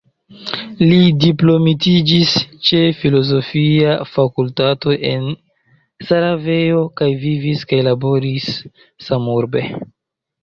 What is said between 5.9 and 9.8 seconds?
Sarajevo kaj vivis kaj laboris samurbe.